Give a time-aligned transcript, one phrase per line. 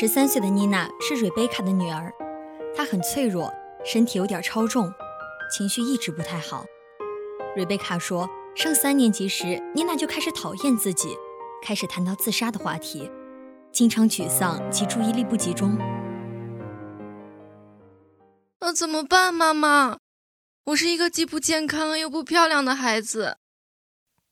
[0.00, 2.10] 十三岁的妮娜是瑞贝卡的女儿，
[2.74, 3.52] 她很脆弱，
[3.84, 4.90] 身体有点超重，
[5.52, 6.64] 情绪一直不太好。
[7.54, 11.14] 瑞贝卡说，上三年级时，妮娜就开始讨厌自己，
[11.62, 13.10] 开始谈到自杀的话题，
[13.72, 15.76] 经常沮丧及注意力不集中。
[18.60, 19.98] 那怎么办，妈妈？
[20.68, 23.36] 我是一个既不健康又不漂亮的孩子。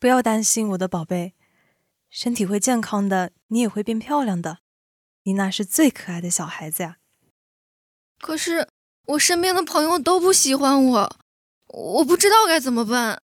[0.00, 1.34] 不要担心，我的宝贝，
[2.08, 4.60] 身体会健康的，你也会变漂亮的。
[5.28, 6.96] 妮娜是最可爱的小孩子呀。
[8.18, 8.66] 可是
[9.08, 11.16] 我身边的朋友都不喜欢我，
[11.66, 13.20] 我不知道该怎么办。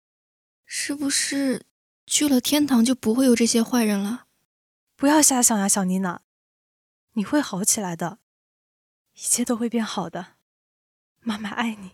[0.66, 1.66] 是不是
[2.08, 4.27] 去了天堂就不会有这些坏人了？
[4.95, 6.22] 不要瞎想呀，小妮娜，
[7.16, 8.20] 你会好起来的，
[9.16, 10.27] 一切都会变好的。
[11.20, 11.92] 妈妈爱你。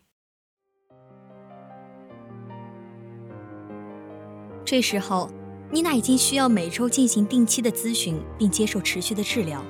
[4.64, 5.32] 这时候，
[5.72, 9.66] 妮娜已经需要每周进行定期的咨询，并接受持续的治疗。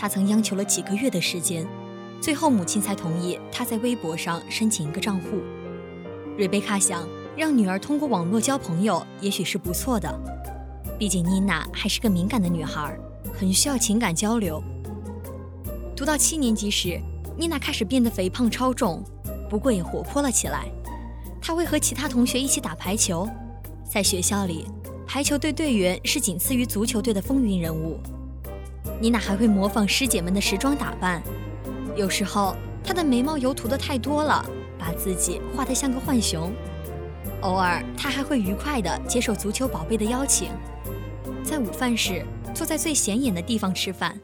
[0.00, 1.66] 他曾央求了几个月的时间，
[2.22, 5.42] 最后母亲才同意他在微博上申请一个账户。
[6.38, 7.06] 瑞贝卡想
[7.36, 10.10] 让女儿通过网络交朋友，也许是不错的。
[10.98, 12.98] 毕竟妮娜还是个敏感的女孩，
[13.38, 14.62] 很需要情感交流。
[15.94, 16.98] 读到七年级时，
[17.36, 19.04] 妮娜开始变得肥胖超重，
[19.50, 20.64] 不过也活泼了起来。
[21.42, 23.28] 她会和其他同学一起打排球，
[23.84, 24.64] 在学校里，
[25.06, 28.00] 排球队队员是仅次于足球队的风云人物。
[29.00, 31.22] 妮娜还会模仿师姐们的时装打扮，
[31.96, 34.44] 有时候她的眉毛油涂的太多了，
[34.78, 36.52] 把自己画得像个浣熊。
[37.40, 40.50] 偶尔，她还会愉快地接受足球宝贝的邀请，
[41.42, 42.22] 在午饭时
[42.54, 44.20] 坐在最显眼的地方吃饭。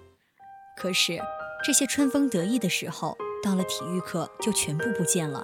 [0.78, 1.18] 可是，
[1.64, 5.42] 这些春风得意的时候，到了体育课就全部不见了。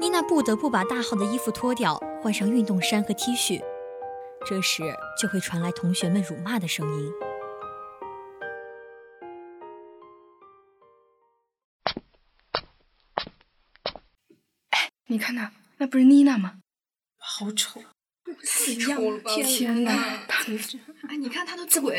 [0.00, 3.60] 妮娜不得不把大号的衣服脱掉，换上运动衫和 T 恤，
[4.46, 4.84] 这时
[5.20, 7.10] 就会传来同学们辱骂的声音。
[15.18, 16.60] 你看那，那不是妮娜吗？
[17.16, 17.82] 好丑，
[18.24, 19.32] 太丑了吧！
[19.34, 19.92] 天哪，
[20.28, 20.44] 他
[21.10, 21.98] 哎，你看他的腿，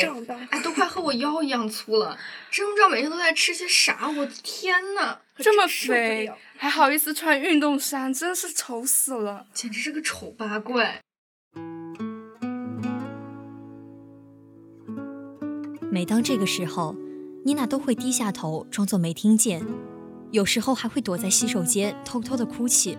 [0.50, 2.18] 哎，都快和我腰一样粗了。
[2.50, 5.20] 真不知道每天都在吃些啥，我的天哪！
[5.36, 11.02] 这么肥，还好意思穿运动衫，真是丑死了，简直是个丑八怪。
[15.92, 16.96] 每当这个时候，
[17.44, 19.62] 妮娜都会低下头，装作没听见。
[20.32, 22.98] 有时候还会躲在洗手间偷偷的哭泣。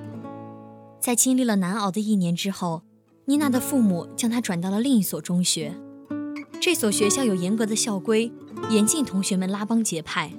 [1.01, 2.83] 在经历了难熬的一年之后，
[3.27, 5.75] 妮娜的父母将她转到了另一所中学。
[6.61, 8.31] 这所学校有严格的校规，
[8.69, 10.33] 严禁同学们拉帮结派，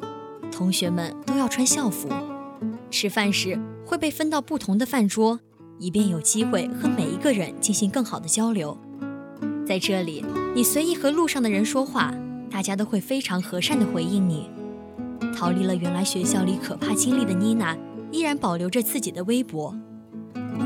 [0.51, 2.09] 同学们都要穿校服。
[2.91, 5.39] 吃饭时会被分到不同的饭桌，
[5.79, 8.77] 以便有机会和每一个人进行更好的交流。
[9.65, 10.23] 在这里，
[10.53, 12.13] 你随意和路上的人说话，
[12.51, 14.49] 大家都会非常和善地回应你。
[15.35, 17.77] 逃离了原来学校里可怕经历的妮娜，
[18.11, 19.75] 依然保留着自己的微博。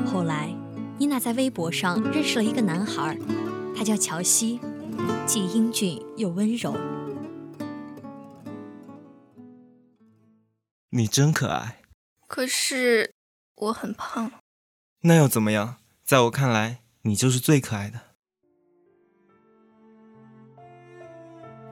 [0.05, 0.53] 后来，
[0.97, 3.17] 妮娜在微博上认识了一个男孩，
[3.75, 4.59] 他叫乔西，
[5.25, 6.75] 既英俊又温柔。
[10.89, 11.81] 你真可爱，
[12.27, 13.13] 可是
[13.55, 14.31] 我很胖。
[15.01, 15.77] 那又怎么样？
[16.03, 17.99] 在我看来，你就是最可爱的。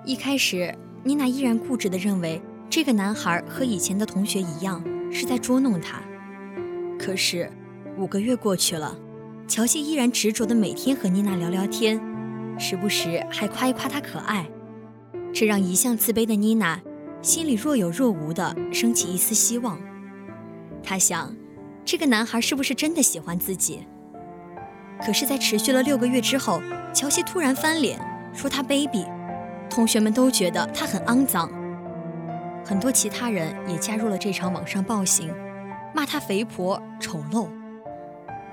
[0.06, 2.41] 一开始，妮娜依然固执地认为。
[2.75, 6.02] 这个男孩和以前的同学一样，是在捉弄他。
[6.98, 7.48] 可是，
[8.00, 8.98] 五个月过去了，
[9.48, 12.02] 乔西依然执着的每天和妮娜聊聊天，
[12.58, 14.50] 时不时还夸一夸她可爱。
[15.31, 16.81] 这让一向自卑的妮娜
[17.22, 19.80] 心里若有若无的升起一丝希望。
[20.81, 21.31] 她想，
[21.86, 23.81] 这个男孩是不是真的喜欢自己？
[25.06, 26.60] 可是，在持续了六个月之后，
[26.92, 28.04] 乔西突然翻脸，
[28.34, 29.08] 说他卑鄙，
[29.70, 31.48] 同学们都觉得他很肮脏。
[32.65, 35.33] 很多其他人也加入了这场网上暴行，
[35.94, 37.48] 骂他肥婆、丑陋。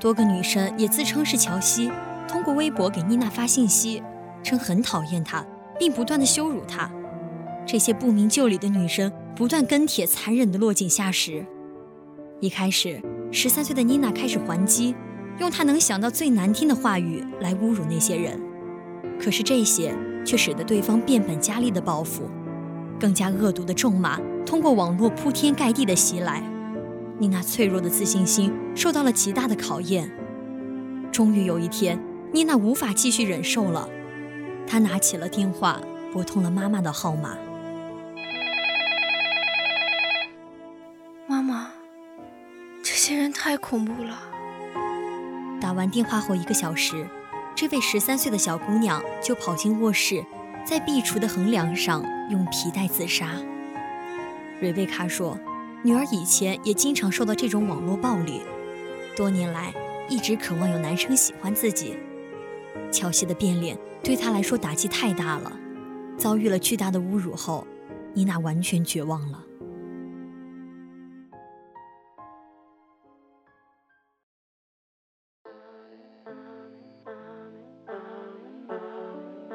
[0.00, 1.90] 多个女生也自称是乔西，
[2.26, 4.02] 通过微博给妮娜发信息，
[4.42, 5.44] 称很讨厌她，
[5.78, 6.90] 并不断的羞辱她。
[7.66, 11.44] 这些不明就里的女生不断跟帖，残忍的落井下石。
[12.40, 14.94] 一开始，十三岁的妮娜开始还击，
[15.38, 18.40] 用她能想到最难听的话语来侮辱那些人。
[19.20, 22.22] 可是这些却使得对方变本加厉的报复。
[23.00, 26.42] 更加恶毒的咒骂通过网络铺天盖地的袭来，
[27.18, 30.10] 妮娜脆弱的自信心受到了极大的考验。
[31.10, 31.98] 终于有一天，
[32.32, 33.88] 妮娜无法继续忍受了，
[34.66, 35.80] 她拿起了电话，
[36.12, 37.36] 拨通了妈妈的号码。
[41.26, 41.68] 妈妈，
[42.82, 44.18] 这些人太恐怖了。
[45.60, 47.06] 打完电话后一个小时，
[47.54, 50.24] 这位十三岁的小姑娘就跑进卧室。
[50.64, 53.30] 在壁橱的横梁上用皮带自杀。
[54.60, 55.36] 瑞贝卡说，
[55.82, 58.42] 女儿以前也经常受到这种网络暴力，
[59.16, 59.74] 多年来
[60.08, 61.98] 一直渴望有男生喜欢自己。
[62.92, 65.52] 乔西的变脸对她来说打击太大了，
[66.16, 67.66] 遭遇了巨大的侮辱后，
[68.14, 69.44] 妮娜完全绝望了。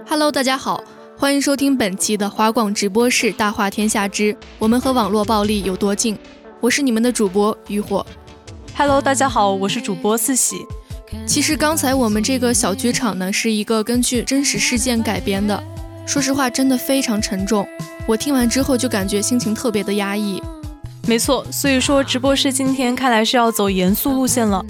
[0.08, 0.84] Hello，大家好。
[1.18, 6.14] 欢迎收听本期的华广直播室《大话天下之我们和网络暴力有多近》，
[6.60, 8.06] 我是你们的主播渔火。
[8.76, 10.58] Hello，大家好，我是主播四喜。
[11.26, 15.64] 其实刚才我们这个小剧场呢，是一个根据真实事件改编的。
[16.06, 17.66] 说实话，真的非常沉重。
[18.06, 20.44] 我听完之后就感觉心情特别的压抑。
[21.08, 24.64] 没错，所以说直播室今天看来是要走严肃路线了。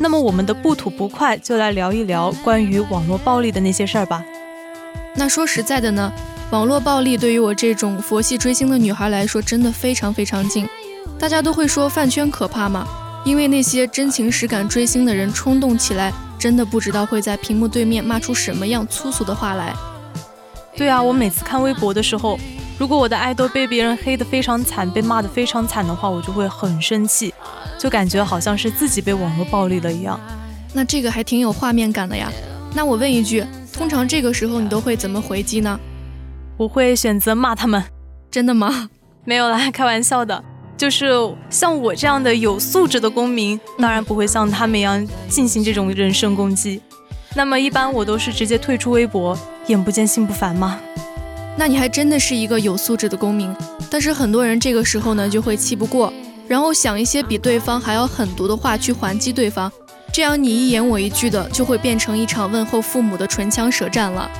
[0.00, 4.24] 那么我们的不吐不快，就来聊一聊关于网络暴力的那些事儿吧。
[5.16, 6.12] 那说实在的呢，
[6.50, 10.68] 网络暴力对于我这种佛系追星的女孩来说，真的非常非常近。
[11.18, 12.86] 大家都会说饭圈可怕吗？
[13.24, 19.72] 因为那些真情实感追星的人冲动起来，真的不知道会在屏幕对面骂出什么样粗俗的话来。
[20.76, 22.36] 对啊，我每次看微博的时候，
[22.76, 27.32] 如果我的爱豆被别人黑得非常惨，被骂得非常惨的话，我就会很生气，
[27.78, 30.18] 就感觉好像是自己被网络暴力了一样。
[30.72, 32.30] 那这个还挺有画面感的呀。
[32.74, 33.44] 那我问一句。
[33.74, 35.78] 通常这个时候你都会怎么回击呢？
[36.56, 37.82] 我会选择骂他们。
[38.30, 38.88] 真的吗？
[39.26, 40.42] 没有啦， 开玩笑的。
[40.76, 41.10] 就是
[41.50, 46.80] 像我这样的有素质的公民，当然不会像他们一样进行这种人身攻击。
[47.34, 49.36] 那么一般我都是直接退出微博，
[49.66, 50.78] 眼不见心不烦吗？
[51.56, 53.54] 那你还真的是一个有素质的公民。
[53.90, 56.12] 但是很多人这个时候呢就会气不过，
[56.48, 59.70] 然后想一些比对方还要狠毒的话去还击对方。
[60.14, 64.30] 这样你一言我一句的，就会变成一场问候父母的唇枪舌战了。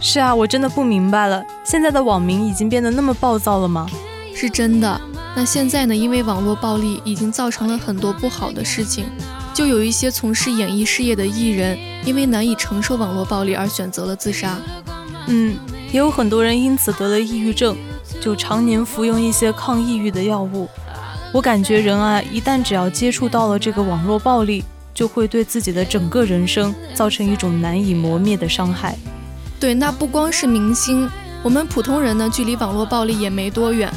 [0.00, 3.88] 是啊，我真的不明白了，现在的网民已经变得那么暴躁了吗？
[4.32, 5.00] 是真的。
[5.34, 5.96] 那现在呢？
[5.96, 9.06] 因为网络暴力已经造成了很多不好的事情，
[9.52, 14.56] 就有一些从事演艺事业的艺人，因为难以承受网络暴力而选择了自杀。
[15.26, 15.56] 嗯，
[15.90, 17.76] 也有很多人因此得了抑郁症，
[18.20, 20.68] 就常年服用一些抗抑郁的药物。
[21.32, 24.62] 我感觉人啊，一旦只要接触到了这个网络暴力，
[24.96, 28.96] 就会对自己的整个人生造成一种难以磨灭的伤害。
[29.60, 31.06] 对，那不光是明星，
[31.42, 33.92] 我们普通人呢，距离网络暴力也没多远。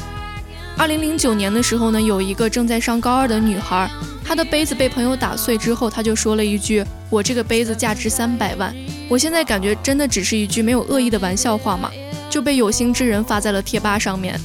[0.76, 3.90] 二零零九年的时候呢，有一个正在上高二的女孩，
[4.22, 8.74] 她的杯子被朋友打碎之后，她就说了一句：“我这个杯子价值三百万。”
[9.08, 11.90] 我现在感觉真的只是一句没有恶意的玩笑话嘛，
[12.30, 14.38] 就被有心之人发在了贴吧上面。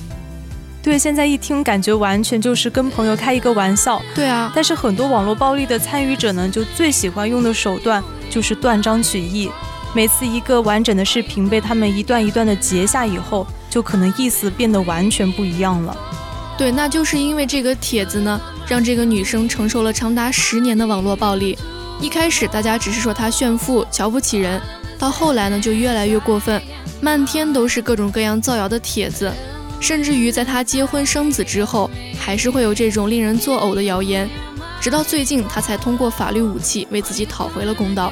[0.86, 4.00] 对，现在一听感觉完全就是跟朋友开一个玩笑。
[4.14, 9.50] 对啊，但是很多网络暴力的参与者呢，就最喜欢用的手段就是断章取义。
[9.96, 15.98] 每次一个完整的视频被他们一段一段的截下以后，就可能意思变得完全不一样了。
[16.56, 21.58] 对，那就是因为这个帖子呢，让这个女生承受了长达十年的网络暴力。
[22.00, 24.62] 一开始大家只是说她炫富、瞧不起人，
[25.00, 26.62] 到后来呢，就越来越过分，
[27.02, 29.34] 漫天都是各种各样造谣的帖子。
[29.80, 31.90] 甚至于在他结婚生子之后，
[32.20, 34.30] 还是会有这种令人作呕的谣言，
[34.82, 38.12] 直到最近他才通过法律武器为自己讨回了公道。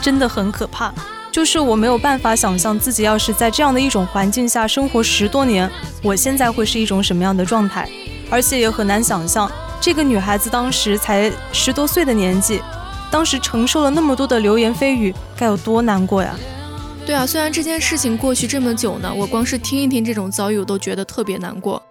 [0.00, 0.92] 真的很可怕，
[1.32, 5.70] 就是我没有办法想象自己要是在这样的一种环境下生活十多年，
[6.02, 7.88] 我现在会是一种什么样的状态，
[8.30, 12.62] 而且也很难想象这个女孩子当时才十多岁的年纪，
[13.10, 16.34] 当时承受了那么多的流言蜚语，该有多难过呀。
[17.08, 21.82] 对啊，虽然这件事情过去这么久呢，我光是听一听这种遭遇，我都觉得特别难过。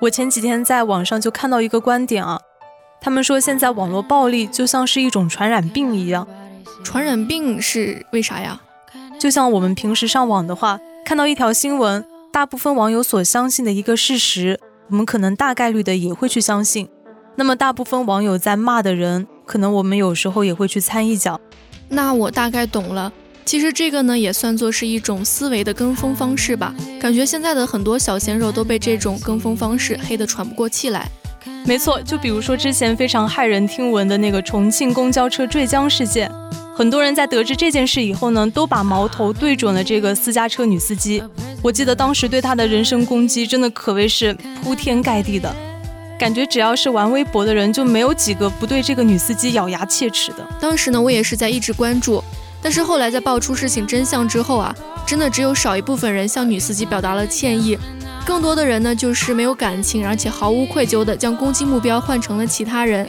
[0.00, 2.40] 我前几天在网上就看到一个观点啊，
[3.02, 6.26] 他们说现在网络暴力就像是一种传染病一样。
[6.82, 8.58] 传染病是为啥呀？
[9.18, 16.88] 就像我们平时上网的话，看到一条新闻，大部分网友所相信的一个事实，我们可能大概率的也会去相信。
[17.36, 21.38] 那么大部分网友在骂的人，可能我们有时候也会去掺一脚。
[21.90, 23.12] 那我大概懂了。
[23.44, 26.74] 其实这个呢，也算作是一种思维的跟风方式吧。
[27.00, 31.08] 感觉现在的很多小鲜肉都被这种跟风方式黑得喘不过气来。
[31.64, 36.30] 没错，就比如说之前非常骇人听闻的那个重庆公交车坠江事件，
[36.74, 41.22] 很多人在得知这件事以后呢，都把矛头对准了这个私家车女司机。
[41.62, 44.32] 我记得当时对她的人身攻击真的可谓是
[44.62, 45.54] 铺天盖地的，
[46.18, 50.46] 感觉只要是玩微博的人，就没有几个不对这个女司机咬牙切齿的。
[50.60, 52.22] 当时呢，我也是在一直关注。
[52.62, 54.74] 但是后来在爆出事情真相之后啊，
[55.06, 57.78] 真的只有少一部分人向女司机表达了歉意，
[58.24, 63.08] 更多的人呢就是没有感情，而且毫无愧疚的将攻击目标换成了其他人。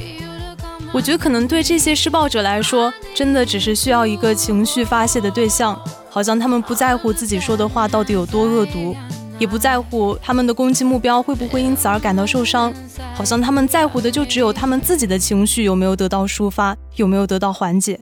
[0.94, 5.80] 我觉得可能对这些施暴者来说，真的只是需要一个情绪发泄的对象，
[6.10, 8.96] 好像他们不在乎自己说的话到底有多恶毒，
[9.38, 12.74] 也不在乎他们的攻击目标会不会因此而感到受伤，
[13.14, 18.00] 好像他们在乎的就只有他们自己的情绪有没有得到抒发，有没有得到缓解。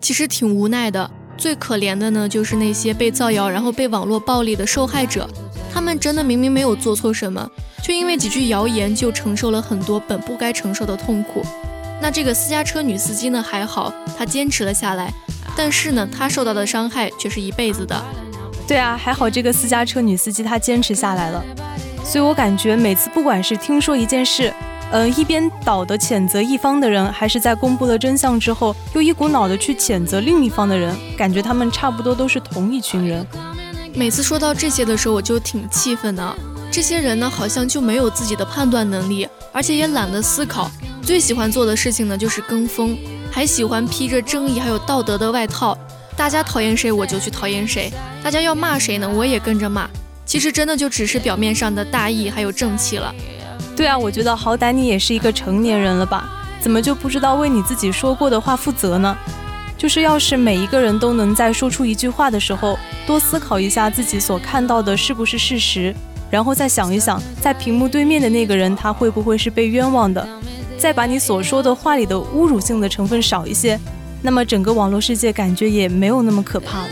[0.00, 5.28] 其实挺无奈的，最可怜的呢，就是那些被造谣然后被网络暴力的受害者，
[5.72, 7.48] 他们真的明明没有做错什么，
[7.82, 11.44] 却因为几句谣言就承受了很多本不该承受的痛苦。
[12.00, 15.12] 那这个私家车女司机呢还好，她坚持了下来，
[15.56, 18.00] 但是呢，她受到的伤害却是一辈子的。
[18.68, 21.42] 对啊，还好这个私家车女司机她坚持下来了，
[22.04, 24.52] 所以我感觉每次不管是听说一件事。
[24.92, 33.26] 呃，一边倒的谴责一方的人，还是在公布了真相之后，又一股脑的去谴责另一方的人，感觉他们差不多都是同一群人。
[33.94, 36.36] 每次说到这些的时候，我就挺气愤的。
[36.70, 40.70] 这些人呢，好像就没有自己的判断能力，而且也懒得思考，
[41.02, 42.96] 最喜欢做的事情呢就是跟风，
[43.30, 45.76] 还喜欢披着正义还有道德的外套。
[46.16, 47.90] 大家讨厌谁，我就去讨厌谁；
[48.22, 49.88] 大家要骂谁呢，我也跟着骂。
[50.24, 53.14] 其实真的就只是表面上的大义还有正气了。
[53.76, 56.28] 对啊，我觉得好歹你也是一个成年人了吧？
[56.60, 59.16] 怎么就不知道为你自己说过的话负责呢？
[59.78, 65.94] 就是要是每一个人都能在说出一句话的时候，多思考一下自己所看到的是不是事实，
[66.30, 70.26] 然后再想一想，在屏幕对面的那个人他会不会是被冤枉的，
[70.78, 73.78] 再把你所说的话里的侮辱性的成分少一些，
[74.22, 76.88] 那么整个网络世界感觉也没有那么可怕了。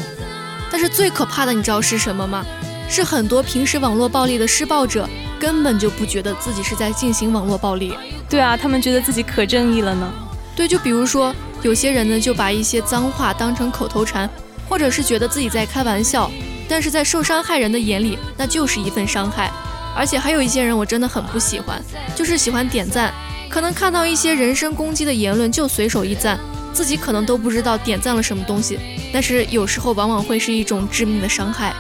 [0.70, 2.44] 但是最可怕的，你知道是什么吗？
[2.86, 5.08] 是很多平时网络暴力的施暴者。
[5.44, 7.92] 根本就不觉得自己是在进行网络暴力，
[8.30, 10.10] 对啊，他们觉得自己可正义了呢。
[10.56, 14.26] 对，就比如说有些人呢，就把一些脏话当成口头禅，
[14.66, 16.30] 或者是觉得自己在开玩笑，
[16.66, 19.52] 但是在受伤害人的眼里，那就是一份伤害。
[19.94, 21.78] 而且还有一些人，我真的很不喜欢，
[22.16, 23.12] 就是喜欢点赞，
[23.50, 26.40] 可能看到一些人身攻击的言论就随手一赞，
[26.72, 28.78] 自己可能都不知道点赞了什么东西，
[29.12, 31.76] 但是有时候往往会是一种致命的伤害。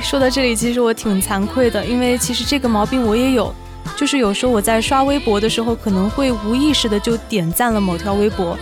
[0.00, 3.52] 说到这里，其实我挺惭愧的，因为其实这个毛病我也有，
[3.96, 8.58] 就是有时候我在刷微博的时候，可能会无意识的就点赞了某条微博，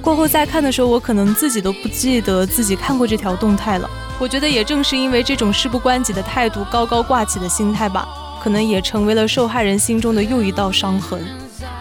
[0.00, 3.88] 过后再看的时候，我可能自己都不记得自己看过这条动态了。
[4.18, 8.06] 我觉得也正是因为这种事不关己的态度、高高挂起的心态吧，
[8.42, 11.20] 可能也成为了受害人心中的又一道伤痕。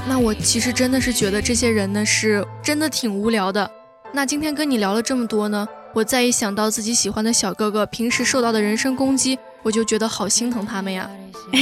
[0.07, 3.69] 那我其实真的是觉得这些人呢，是真的挺无聊的。
[4.12, 5.67] 那今天跟你聊了这么多呢？
[5.93, 11.07] 我再一想到自己喜欢的小哥哥平时受到的人身攻击，我就觉得好心疼他们呀。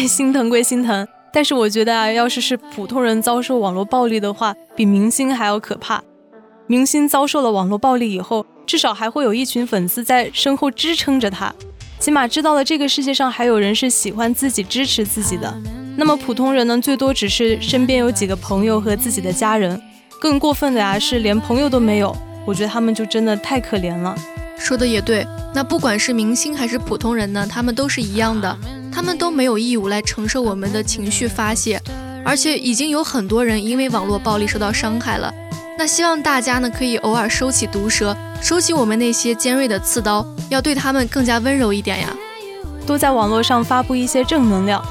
[0.08, 6.02] 心疼归心疼，但是我觉得啊，要是是普通人遭受网络暴力的话，比明星还要可怕。
[6.66, 11.54] 明星遭受了网络暴力以后，至少还会有一群粉丝在身后支撑着他，
[12.00, 15.54] 起码知道了这个世界上还有人是喜欢自己、支持自己的。
[15.98, 19.82] 那么普通人呢，最多只是身边有几个朋友和自己的家人，
[20.22, 22.16] 更过分的呀是连朋友都没有。
[22.46, 24.16] 我觉得他们就真的太可怜了，
[24.58, 25.26] 说的也对。
[25.54, 28.58] 那不管是明星还是普通人呢，他们都是一样的，
[28.92, 31.82] 他们都没有义务来承受我们的情绪发泄，
[32.24, 35.34] 而且已经有很多人因为网络暴力受到伤害了。
[35.78, 42.16] 那希望大家呢可以偶尔收起毒舌，收起我们那些尖锐的刺刀，要对他们更加温柔一点呀。
[42.86, 44.84] 多在网络上发布一些正能量，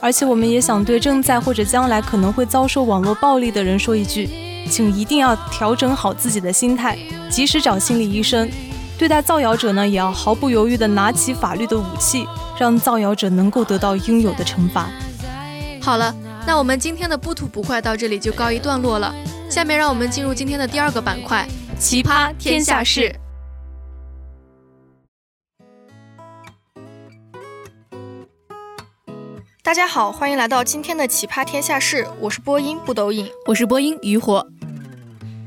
[0.00, 4.45] 而且我们也想对正在或者将来可能会遭受网络暴力的人说一句。
[4.68, 6.98] 请一定要调整好自己的心态，
[7.30, 8.50] 及时找心理医生。
[8.98, 12.26] 对待造谣者呢，也要毫不犹豫的拿起法律的武器，
[12.58, 14.88] 让造谣者能够得到应有的惩罚。
[15.82, 16.14] 好了，
[16.46, 19.14] 那我们今天的不吐不快到这里就告一段落了。
[19.50, 21.46] 下面让我们进入今天的第二个板块——
[21.78, 23.14] 奇葩天下事。
[29.62, 34.46] 大家好，欢迎来到今天的奇葩天下事，我是播音不抖音，我是播音渔火。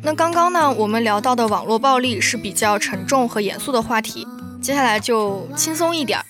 [0.01, 4.25] 那刚刚呢，我们聊到的网络暴力是比较沉重和严肃的话题，
[4.61, 6.25] 接下来就轻松一点儿，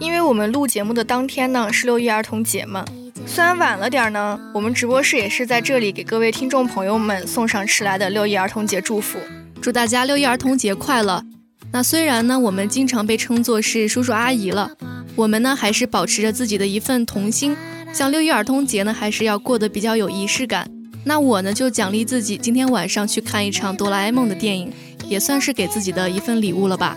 [0.00, 2.84] 因为我们录节目的当天呢是六一儿童节嘛，
[3.24, 9.18] 虽然晚了点儿呢，我们直播室也是在这里给各位听众朋友们送上迟来的六一儿童节祝福，
[9.60, 11.22] 祝大家六一儿童节快乐。
[11.70, 14.72] 那虽然呢，我们经常被称作是叔叔阿姨了，
[15.14, 17.56] 我们呢还是保持着自己的一份童心。
[17.94, 20.68] 像六一儿童节呢，还是要过得比较有仪式感。
[21.04, 24.72] 那我呢就奖励自己，今天晚上去看一场哆啦 A 梦的电影，
[25.08, 26.96] 也算是给自己的一份礼物了吧。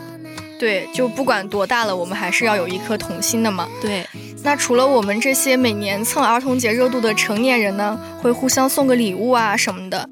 [0.59, 3.67] 对，就不管多大了，我们还是要有一颗童心的嘛。
[3.81, 4.05] 对。
[4.43, 10.07] 那除了我们这些每年蹭儿童节热度的成年人呢，会互相送个礼物啊什么的，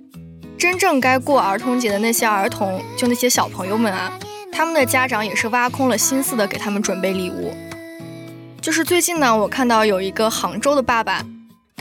[0.57, 4.17] 真正该过儿童节的那些儿童，就那些小朋友们啊。
[4.51, 7.53] 他们的家长也是挖空了心思的给他们准备礼物。
[8.59, 11.25] 就是最近呢，我看到有一个杭州的爸爸，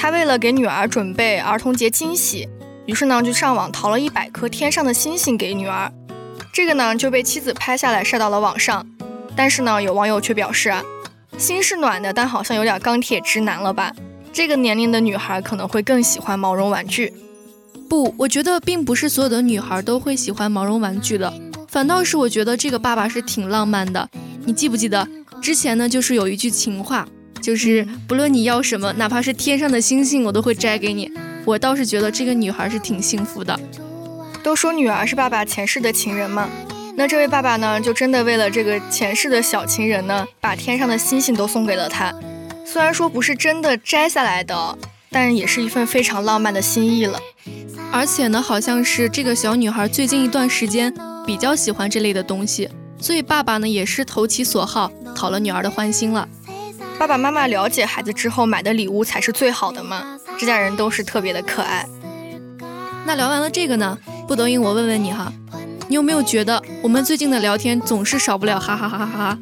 [0.03, 2.49] 他为了给女儿准备儿童节惊喜，
[2.87, 5.93] 于是呢就上网淘了一百颗天上的星星给女儿。
[6.53, 8.85] 这个呢就被妻子拍下来晒到了网上。
[9.37, 10.83] 但是呢，有网友却表示啊，
[11.39, 13.93] 心是暖的，但好像有点钢铁直男了吧？
[14.33, 17.15] 这个年龄的女孩可能会更喜欢毛绒玩具。
[17.89, 21.33] 不，我觉得并不是所有的女孩都会喜欢毛绒玩具的。
[21.69, 24.11] 反倒是我觉得这个爸爸是挺浪漫的，
[24.45, 25.07] 你记不记得
[25.41, 25.89] 之前呢？
[25.89, 27.07] 就是有一句情话，
[27.43, 31.11] 就是不论你要什么，哪怕是天上的星星，我都会摘给你。
[31.45, 33.59] 我倒是觉得这个女孩是挺幸福的。
[34.43, 36.49] 都说女儿是爸爸前世的情人嘛，
[36.97, 42.15] 那这位爸爸呢，就真的为了这个前世的小情人呢，把天上的星星都送给了她。
[42.65, 44.79] 虽然说不是真的摘下来的，
[45.11, 47.19] 但也是一份非常浪漫的心意了。
[47.93, 50.95] 而且呢，好像是这个小女孩最近一段时间。
[51.25, 52.69] 比较喜欢这类的东西，
[52.99, 56.27] 所以爸爸呢也是投其所好，讨了女儿的欢心了。
[57.03, 61.85] 爸爸妈妈了解孩子之后买的礼物才是最好的嘛，这家人都是特别的可爱。
[63.05, 65.33] 那聊完了这个呢，不得应我问问你哈，
[65.89, 69.39] 你有没有觉得我们最近的聊天总是少不了哈哈哈哈哈？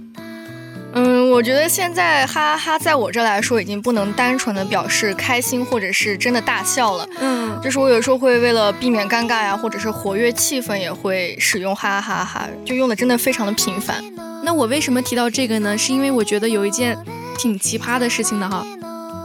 [0.94, 7.06] 嗯，我觉得现在哈哈哈，在我这来说已经不能单纯的表示开心或者是真的大笑了。
[7.20, 14.02] 嗯，就是我有时候会为了避免尴尬呀，或者是活跃气氛，也会使用哈哈哈哈，就用的真的非常的频繁。
[14.42, 15.76] 那我为什么提到这个呢？
[15.76, 16.96] 是因为我觉得有一件
[17.36, 18.66] 挺奇葩的事情的哈，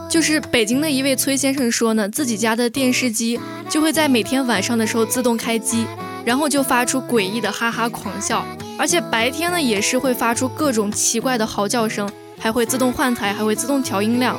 [0.10, 5.86] 就是北京的一位崔先生说呢，自己家的电视机就会在每天晚上的时候自动开机，
[6.26, 8.46] 然后就发出诡异的哈哈狂笑。
[8.78, 14.38] 而且白天呢，也是会发出各种奇怪的嚎叫声，还会自动换台，还会自动调音量，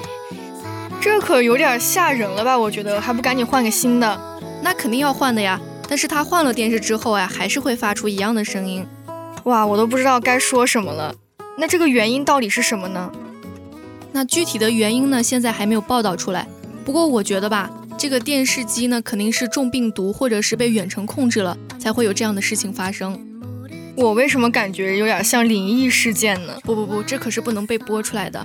[1.01, 2.59] 这可有点吓人了吧？
[2.59, 4.21] 我觉得还不赶紧换个新的？
[4.62, 5.59] 那肯定要换的呀。
[5.89, 8.87] 但是他换了电视之后啊，还是会发出一样的声音。
[9.47, 11.15] 哇，我都不知道该说什么了。
[11.57, 13.13] 那这个原因到底是什么呢？
[14.11, 16.49] 那具体的原因呢，现在还没有报道出来。
[16.85, 23.17] 不过我觉得吧，这个电视机呢，肯定是中病毒，或者是被远程控制了，才会有这样的事情发生。
[23.97, 26.59] 我为什么感觉有点像灵异事件呢？
[26.65, 28.45] 不不不，这可是不能被播出来的。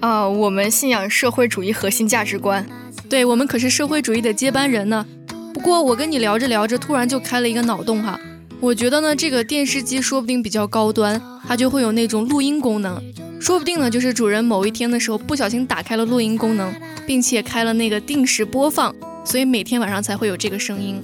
[0.00, 2.66] 啊，我们信仰社会主义核心价值观，
[3.08, 5.06] 对我们可是社会主义的接班人呢。
[5.54, 8.18] 不过我跟你聊着聊着，突然就开了一个脑洞哈。
[8.60, 13.00] 我觉得呢，这个电视机说不定比较高端，它就会有那种录音功能。
[13.38, 16.74] 说不定呢，就是主人某一天的时候不小心打开了录音功能，
[17.06, 21.00] 并且开了那个定时播放，所以每天晚上才会有这个声音。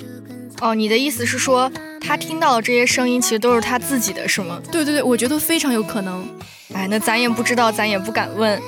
[0.61, 1.71] 哦，你的意思是说？
[2.01, 4.61] 他听到的这些声音，其实都是他自己的，是吗？
[4.73, 6.27] 对对对，我觉得非常有可能。
[6.73, 8.61] 哎，那咱也不知道，咱也不敢问。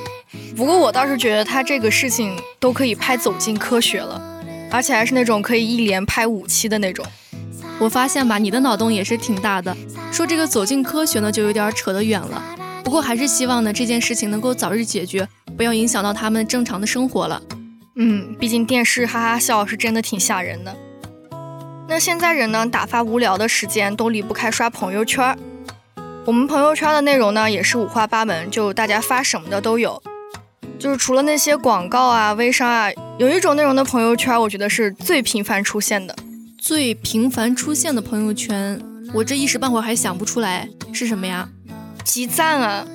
[0.54, 4.22] 不过我倒是觉得他这个事情都可以拍《走进科学》了，
[4.70, 7.04] 而且还是那种可以一连拍五期的那种。
[7.80, 9.76] 我发现吧，你的脑洞也是挺大的。
[10.12, 12.42] 说这个《走进科学》呢，就有点扯得远了。
[12.84, 17.42] 不过还是希望呢，这件事情能够早日解决，不要影响到他们正常的生活了。
[17.96, 20.76] 嗯，毕竟电视哈哈笑是真的挺吓人的。
[21.88, 25.36] 那现在人呢，打发无聊的时间都离不开刷朋友圈。
[26.24, 30.02] 我们朋友圈的内容呢，也是五花八门，就大家发什么的都有。
[30.78, 36.16] 就是除了那些广告啊、微商啊，有一种内容的朋友圈，我觉得是最频繁出现的。
[36.66, 38.80] 最频繁出现的朋友圈，
[39.12, 41.46] 我这一时半会儿还想不出来是什么呀？
[42.02, 42.86] 集赞啊，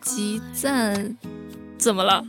[0.00, 1.16] 集赞，
[1.76, 2.22] 怎么了？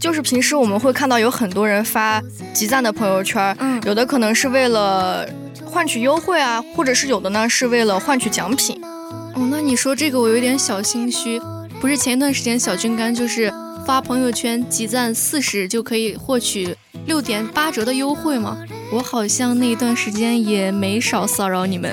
[0.00, 2.20] 就是平时我们会看到有很多人发
[2.52, 5.24] 集赞的朋友圈，嗯，有的可能是为了。
[5.64, 8.84] 换取优惠啊，或者是有的呢，是为了换取奖品。
[8.84, 11.40] 哦，那你说这个我有点小心虚。
[11.80, 13.52] 不是前一段时间小军干就是
[13.86, 18.58] 发朋友圈集赞四十就可以获取六点八折的优惠吗？
[18.94, 21.92] 我好像那一段时间也没少骚扰你们。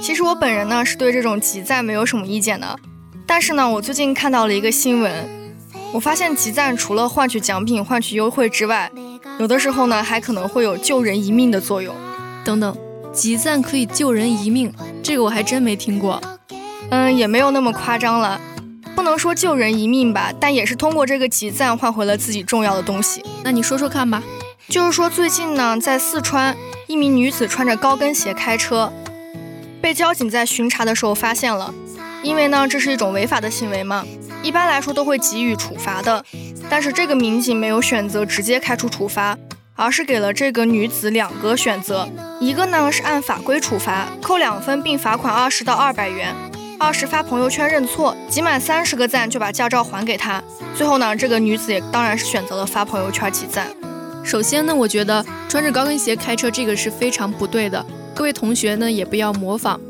[0.00, 2.78] 其实我本人呢是对这种集赞没有什么意见的，
[3.26, 5.12] 但是呢，我最近看到了一个新闻，
[5.92, 8.88] 我发现集赞除了换取奖品、换取优惠之外，
[9.40, 11.92] 有的时候呢还可能会有救人一命的作用。
[12.44, 12.76] 等等，
[13.12, 14.72] 集赞可以救人一命，
[15.02, 16.22] 这个我还真没听过。
[16.90, 18.40] 嗯，也没有那么夸张了，
[18.94, 23.24] 不能说救人一命吧，但也是通过这个集赞换回了自己重要的东西。
[23.42, 24.22] 那你说说看吧。
[24.68, 26.54] 就是说最近呢，在四川，
[26.86, 28.92] 一名女子穿着高跟鞋开车，
[29.80, 31.72] 被交警在巡查的时候发现了。
[32.22, 34.04] 因为呢，这是一种违法的行为嘛，
[34.42, 36.22] 一般来说都会给予处罚的。
[36.68, 39.38] 但是这个民警没有选择直接开出处罚，
[39.74, 42.06] 而是给了这个女子两个选择：
[42.38, 46.34] 一个呢是按法规处罚，扣两分并罚款二十到二百元；
[46.78, 50.42] 二是发朋友圈认错，集满三十个赞就把驾照还给她。
[50.76, 53.66] 最后呢，这个女子也当然是选择了发朋友圈集赞。
[54.24, 59.80] 首先呢，我觉得穿着高跟鞋开车这个是非常不对的，各位同学呢也不要模仿。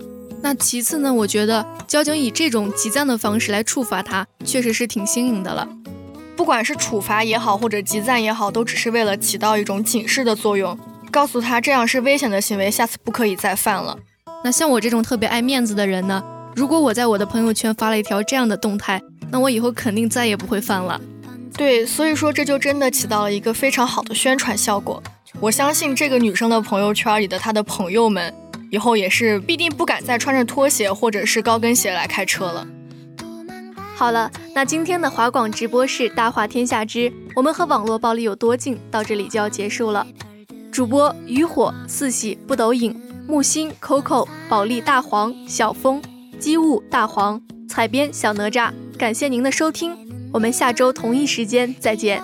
[0.41, 5.67] 那其次呢，我觉得交警以这种集赞的方式来处罚他，确实是挺新颖的了。
[6.37, 10.79] 不管是处罚也好，或者集赞也好，都只是为了起到一种警示的作用，
[11.11, 13.99] 告诉他这样是危险的行为，下次不可以再犯了。
[14.45, 16.23] 那像我这种特别爱面子的人呢，
[16.55, 21.01] 如果我在我的朋友圈发了一条这样的动态，那我以后肯定再也不会犯了。
[21.59, 25.03] 对，所以说这就真的起到了一个非常好的宣传效果。
[25.41, 28.33] 我相信这个女生的朋友圈里的她的朋友们。
[28.71, 32.67] 以后也是必定不敢再穿着拖鞋或者是高跟鞋来开车了。
[33.97, 40.07] 好了，那今天的华广直播室大话天下之我们和网络暴力有多近到这里就要结束了。
[40.71, 42.95] 主播渔火、四喜、不抖影、
[43.27, 46.03] 木星、Coco、保利、大黄、小峰、
[46.39, 49.97] 机务、大黄、采编小哪吒，感谢您的收听，
[50.33, 52.23] 我们下周同一时间再见。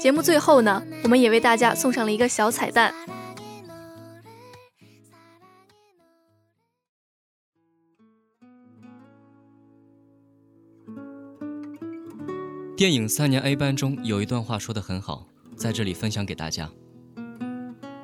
[0.00, 2.92] 节目最后呢，我们也为大家送上了一个小彩蛋。
[12.76, 16.68] 电影《三年 A 班》中有一段话说的很好，在这里分享给大家。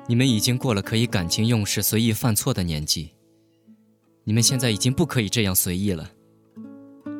[0.07, 3.11] 你们已经过了可以感情用事、随意犯错的年纪，
[4.23, 6.09] 你们现在已经不可以这样随意了，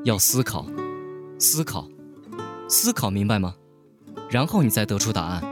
[0.06, 0.66] 要思考，
[1.42, 1.90] 思考，
[2.68, 3.56] 思考，明白吗？
[4.30, 5.44] 然后你再得出答案。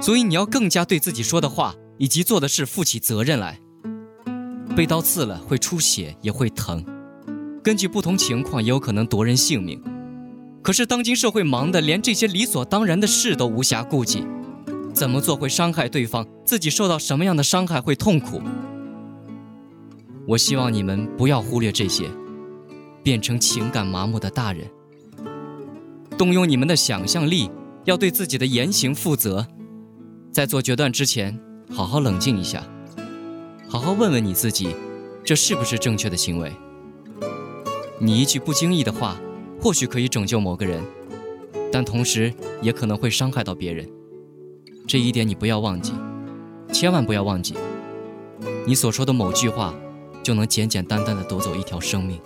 [0.00, 3.60] 所以你要更加对自己说的话以及做的事负起责任来。
[4.74, 6.82] 被刀刺了会出血，也会疼，
[7.62, 9.82] 根据不同情况也有可能夺人性命。
[10.62, 14.24] 可是当今社会忙得连这些理所当然的事都无暇顾及，
[14.94, 16.26] 怎么做会伤害对方？
[16.46, 18.40] 自己受到什么样的伤害会痛苦？
[20.26, 22.08] 我希望你们不要忽略这些，
[23.02, 24.66] 变成情感麻木的大人。
[26.22, 27.50] 动用你们的想象力，
[27.84, 29.44] 要对自己的言行负责。
[30.30, 31.36] 在做决断之前，
[31.68, 32.62] 好好冷静一下，
[33.68, 34.68] 好好问问你自己，
[35.24, 36.52] 这是不是正确的行为？
[37.98, 39.16] 你一句不经意的话。
[39.60, 40.80] 或许可以拯救某个人，
[41.72, 43.88] 但同时也可能会伤害到别人。
[44.86, 45.92] 这一点你不要忘记，
[46.72, 47.56] 千万不要忘记。
[48.64, 49.74] 你所说的某句话，
[50.22, 52.20] 就能简简单单的夺走一条生命。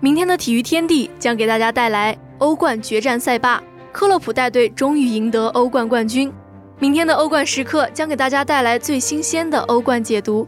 [0.00, 6.30] 明天的体育天地将给大家带来欧冠决战赛霸，克洛普带队终于赢得欧冠冠军。
[6.78, 10.46] 明天的欧冠时刻将给大家带来最新鲜的欧冠解读。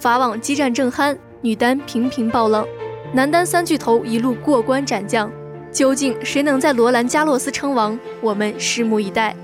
[0.00, 2.66] 法网激战正酣，女单频频爆冷，
[3.12, 5.30] 男单三巨头一路过关斩将，
[5.70, 7.96] 究竟谁能在罗兰加洛斯称王？
[8.20, 9.34] 我们拭目以待。